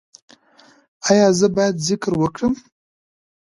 ایا 1.09 1.27
زه 1.39 1.47
باید 1.55 1.75
ذکر 1.87 2.11
وکړم؟ 2.17 2.53